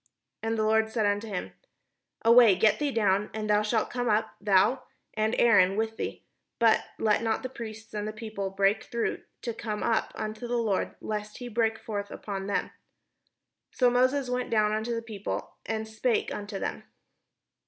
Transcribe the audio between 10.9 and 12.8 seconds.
lest he break forth upon them."